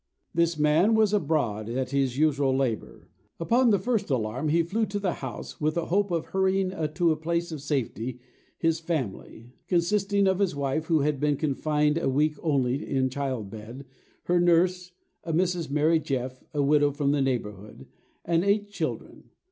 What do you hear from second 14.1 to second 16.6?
her nurse, a Mrs. Mary Jeff,